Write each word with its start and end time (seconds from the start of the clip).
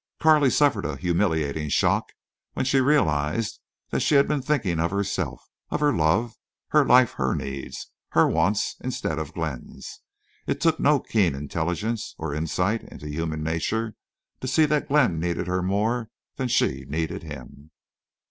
Carley 0.19 0.49
suffered 0.49 0.83
a 0.83 0.95
humiliating 0.97 1.69
shock 1.69 2.13
when 2.53 2.65
she 2.65 2.81
realized 2.81 3.59
that 3.91 3.99
she 3.99 4.15
had 4.15 4.27
been 4.27 4.41
thinking 4.41 4.79
of 4.79 4.89
herself, 4.89 5.47
of 5.69 5.79
her 5.79 5.93
love, 5.93 6.37
her 6.69 6.83
life, 6.83 7.11
her 7.17 7.35
needs, 7.35 7.91
her 8.13 8.27
wants 8.27 8.77
instead 8.83 9.19
of 9.19 9.35
Glenn's. 9.35 9.99
It 10.47 10.59
took 10.59 10.79
no 10.79 11.01
keen 11.01 11.35
intelligence 11.35 12.15
or 12.17 12.33
insight 12.33 12.81
into 12.85 13.09
human 13.09 13.43
nature 13.43 13.93
to 14.39 14.47
see 14.47 14.65
that 14.65 14.87
Glenn 14.87 15.19
needed 15.19 15.45
her 15.45 15.61
more 15.61 16.09
than 16.35 16.47
she 16.47 16.83
needed 16.87 17.21
him. 17.21 17.69